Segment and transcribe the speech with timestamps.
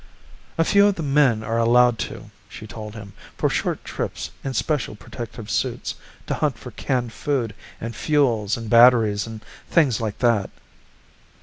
[0.57, 4.55] "A few of the men are allowed to," she told him, "for short trips in
[4.55, 5.93] special protective suits,
[6.25, 10.49] to hunt for canned food and fuels and batteries and things like that."